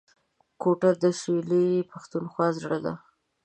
کوټه 0.61 0.89
د 1.03 1.05
سویلي 1.21 1.67
پښتونخوا 1.91 2.47
زړه 2.59 2.77
دی 2.85 2.95